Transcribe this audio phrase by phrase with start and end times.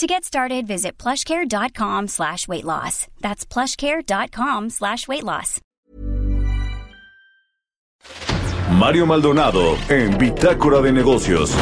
[0.00, 3.06] To get started, visit plushcare.com slash weight loss.
[3.20, 5.60] That's plushcare.com slash weight loss.
[8.72, 11.54] Mario Maldonado en Bitácora de Negocios.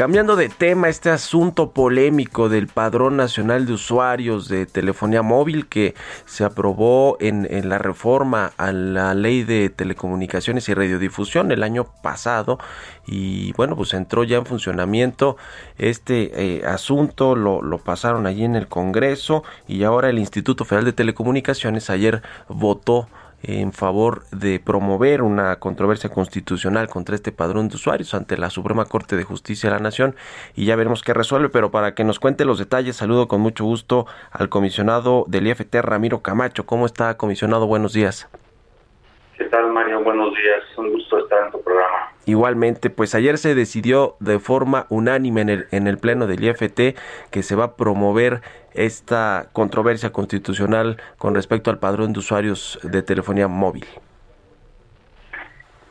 [0.00, 5.94] Cambiando de tema, este asunto polémico del Padrón Nacional de Usuarios de Telefonía Móvil que
[6.24, 12.58] se aprobó en, la reforma a la Ley de Telecomunicaciones y Radiodifusión el año pasado
[13.06, 15.36] y bueno, pues entró ya en funcionamiento
[15.76, 20.86] este eh, asunto, lo, lo pasaron allí en el Congreso y ahora el Instituto Federal
[20.86, 23.06] de Telecomunicaciones ayer votó
[23.42, 28.84] en favor de promover una controversia constitucional contra este padrón de usuarios ante la Suprema
[28.84, 30.14] Corte de Justicia de la Nación
[30.54, 33.64] y ya veremos qué resuelve, pero para que nos cuente los detalles, saludo con mucho
[33.64, 36.66] gusto al comisionado del IFT, Ramiro Camacho.
[36.66, 37.66] ¿Cómo está, comisionado?
[37.66, 38.28] Buenos días.
[40.02, 40.62] Buenos días.
[40.78, 42.12] Un gusto estar en tu programa.
[42.26, 46.96] Igualmente, pues ayer se decidió de forma unánime en el, en el Pleno del IFT
[47.30, 48.40] que se va a promover
[48.74, 53.84] esta controversia constitucional con respecto al padrón de usuarios de telefonía móvil.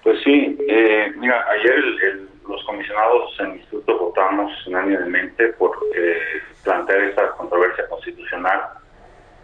[0.03, 6.17] Pues sí, eh, mira, ayer los comisionados en el Instituto votamos unánimemente por eh,
[6.63, 8.61] plantear esta controversia constitucional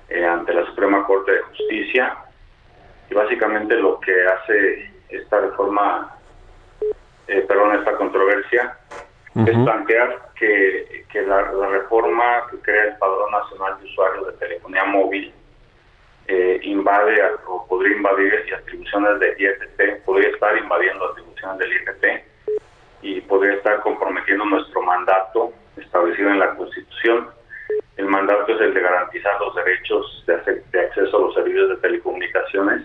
[0.09, 2.17] eh, ante la Suprema Corte de Justicia
[3.09, 6.15] y básicamente lo que hace esta reforma,
[7.27, 8.77] eh, perdón, esta controversia,
[9.35, 15.33] es plantear que, la, reforma que crea el Padrón Nacional de Usuarios de Telefonía Móvil
[16.27, 22.05] eh, invade o podría invadir atribuciones del IFT, podría estar invadiendo atribuciones del IFT
[23.01, 27.29] y podría estar comprometiendo nuestro mandato establecido en la Constitución
[27.97, 32.83] el mandato es el de garantizar los derechos de, acceso a los servicios de telecomunicaciones,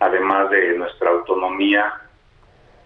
[0.00, 1.92] además de nuestra autonomía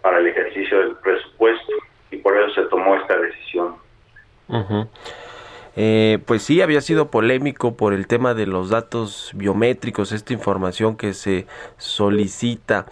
[0.00, 1.72] para el ejercicio del presupuesto,
[2.10, 3.76] y por eso se tomó esta decisión.
[5.76, 10.96] Eh, pues sí, había sido polémico por el tema de los datos biométricos, esta información
[10.96, 11.46] que se
[11.78, 12.86] solicita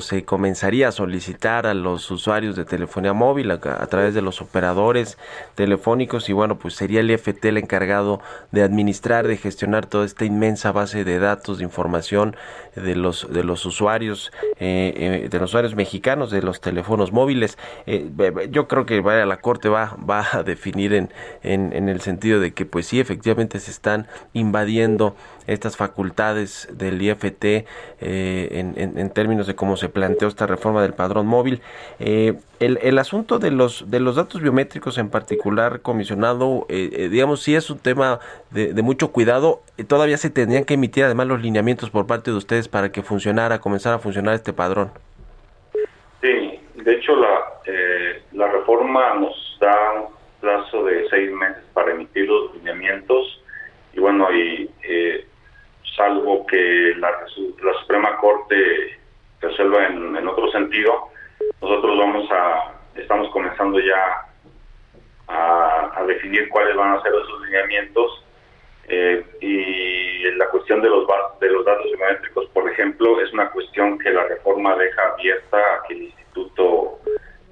[0.00, 5.18] se comenzaría a solicitar a los usuarios de telefonía móvil a, través de los operadores
[5.54, 8.20] telefónicos y bueno pues sería el IFT el encargado
[8.52, 12.36] de administrar de gestionar toda esta inmensa base de datos de información
[12.76, 17.58] de los de los usuarios eh, eh, de los usuarios mexicanos de los teléfonos móviles.
[17.86, 18.10] Eh,
[18.50, 21.10] yo creo que vaya la corte va va a definir en,
[21.42, 25.14] en, el sentido de que pues sí efectivamente se están invadiendo
[25.46, 27.66] estas facultades del IFT
[28.00, 31.60] en, en términos de cómo se planteó esta reforma del padrón móvil.
[31.98, 37.08] Eh, el, el, asunto de los, de los datos biométricos en particular, comisionado, eh, eh,
[37.08, 39.62] digamos, sí es un tema de, mucho cuidado.
[39.88, 43.60] todavía se tendrían que emitir además los lineamientos por parte de ustedes para que funcionara,
[43.60, 44.90] comenzara a funcionar este padrón.
[46.22, 47.40] Sí, de hecho la,
[48.32, 53.42] la reforma nos da un plazo de seis meses para emitir los lineamientos
[53.92, 54.70] y bueno, y
[55.96, 58.93] salvo que la, la Suprema Corte
[59.44, 61.08] resuelva en, en otro sentido.
[61.60, 64.26] Nosotros vamos a, estamos comenzando ya
[65.28, 68.24] a, definir cuáles van a ser esos lineamientos
[68.88, 71.06] eh, y la cuestión de los
[71.40, 75.86] de los datos biométricos, por ejemplo, es una cuestión que la reforma deja abierta a
[75.86, 76.98] que el instituto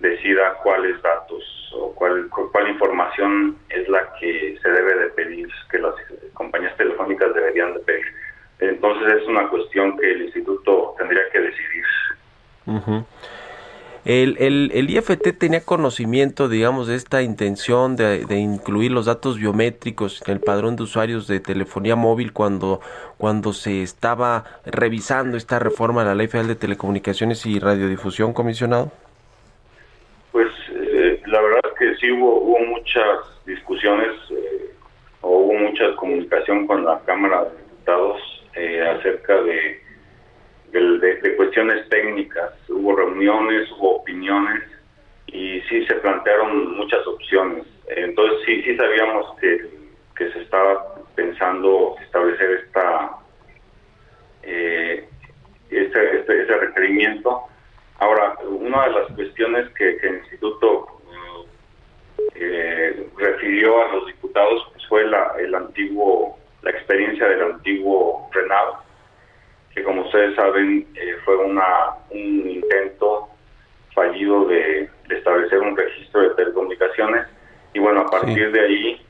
[0.00, 1.42] decida cuáles datos
[1.74, 5.94] o cuál, cuál información es la que se debe de pedir, que las
[6.34, 8.06] compañías telefónicas deberían de pedir.
[8.58, 11.71] Entonces es una cuestión que el instituto tendría que decidir.
[14.04, 20.22] El, el, el, IFT tenía conocimiento, digamos, de esta intención de, incluir los datos biométricos
[20.26, 22.80] en el padrón de usuarios de telefonía móvil cuando,
[23.16, 28.90] cuando se estaba revisando esta reforma a la Ley Federal de Telecomunicaciones y Radiodifusión, comisionado?
[30.32, 34.74] Pues eh, la verdad es que sí hubo, hubo muchas discusiones eh,
[35.20, 38.20] o hubo mucha comunicación con la Cámara de Diputados
[38.56, 39.81] eh, acerca de,
[40.72, 42.52] de, cuestiones técnicas.
[42.68, 44.62] Hubo reuniones, hubo opiniones
[45.26, 47.64] y sí se plantearon muchas opciones.
[47.88, 49.68] Entonces sí, sí sabíamos que,
[50.16, 53.10] que se estaba pensando establecer esta,
[54.42, 55.08] eh,
[55.70, 57.42] este, este, este, requerimiento.
[57.98, 60.86] Ahora, una de las cuestiones que, el instituto
[62.34, 68.28] eh, refirió a los diputados pues, fue la, el antiguo, la experiencia del antiguo
[70.12, 73.28] ustedes saben, eh, fue una, un intento
[73.94, 77.26] fallido de, establecer un registro de telecomunicaciones
[77.74, 79.06] y bueno, a partir de ahí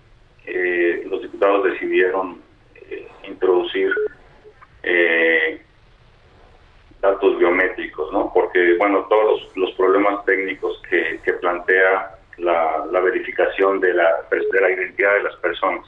[0.46, 2.40] eh, los diputados decidieron
[2.90, 3.92] eh, introducir
[7.00, 8.32] datos biométricos, ¿no?
[8.32, 14.60] Porque, bueno, todos los, problemas técnicos que, que plantea la, la, verificación de la, de
[14.60, 15.86] la identidad de las personas.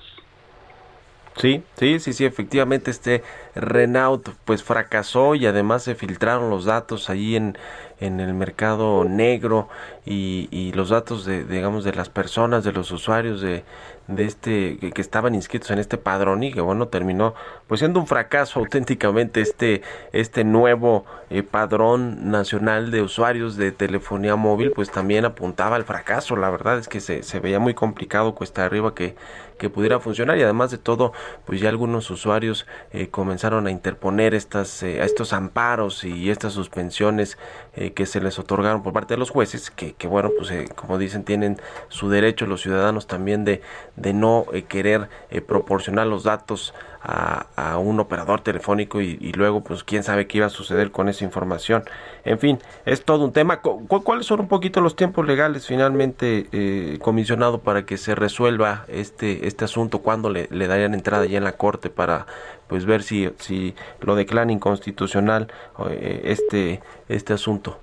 [1.37, 3.25] Sí, sí, sí, sí, efectivamente este
[3.57, 7.59] Renault pues fracasó y además se filtraron los datos ahí en,
[7.99, 9.69] en el mercado negro
[10.07, 13.65] y, y los datos de, digamos, de las personas, de los usuarios de,
[14.07, 17.35] de este que, estaban inscritos en este padrón y que bueno terminó
[17.67, 19.83] pues siendo un fracaso auténticamente este
[20.13, 26.37] este nuevo eh, padrón nacional de usuarios de telefonía móvil pues también apuntaba al fracaso.
[26.37, 29.17] La verdad es que se, se veía muy complicado cuesta arriba que
[29.59, 31.13] que pudiera funcionar y además de todo
[31.45, 37.39] pues ya algunos usuarios eh, comenzaron a interponer estas eh, estos amparos y estas suspensiones
[37.75, 40.99] eh, que se les otorgaron por parte de los jueces que, que bueno pues como
[40.99, 43.63] dicen tienen su derecho los ciudadanos también de,
[43.97, 45.09] de no querer
[45.47, 46.75] proporcionar los datos
[47.07, 51.25] a, un operador telefónico y, luego pues quién sabe qué iba a suceder con esa
[51.25, 51.83] información.
[52.25, 53.61] En fin, es todo un tema.
[53.61, 59.47] ¿Cuáles son un poquito los tiempos legales finalmente, eh, comisionado, para que se resuelva este,
[59.47, 59.99] este asunto?
[60.01, 62.27] ¿Cuándo le, darían entrada ya en la corte para
[62.69, 65.49] pues ver si, si lo declaran inconstitucional
[65.91, 67.79] eh, este, este asunto?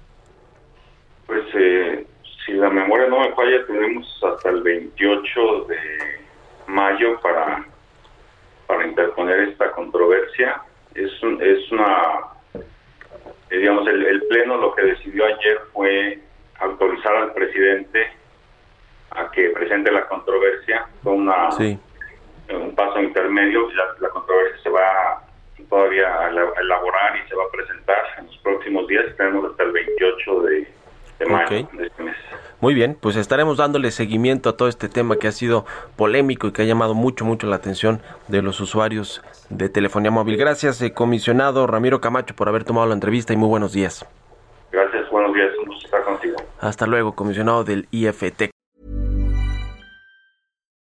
[1.28, 2.06] Pues eh,
[2.46, 5.78] si la memoria no me falla, tenemos hasta el 28 de
[6.68, 7.51] mayo para
[9.40, 10.62] esta controversia.
[10.94, 11.12] Es,
[11.42, 12.20] es una,
[12.54, 16.20] eh, digamos, el, Pleno lo que decidió ayer fue
[16.60, 18.12] autorizar al presidente
[19.12, 20.88] a que presente la controversia.
[21.04, 21.50] con una,
[22.50, 23.70] un paso intermedio.
[23.72, 25.24] La, la controversia se va
[25.70, 29.06] todavía a elaborar y se va a presentar en los próximos días.
[29.16, 30.68] Tenemos hasta el 28 de,
[31.26, 32.16] mayo de este mes.
[32.62, 35.66] Muy bien, pues estaremos dándole seguimiento a todo este tema que ha sido
[35.96, 40.38] polémico y que ha llamado mucho, mucho la atención de los usuarios de telefonía móvil.
[40.38, 44.06] Gracias, eh, comisionado Ramiro Camacho, por haber tomado la entrevista y muy buenos días.
[44.72, 46.36] Gracias, buenos días, un gusto estar contigo.
[46.60, 48.52] Hasta luego, comisionado del IFT.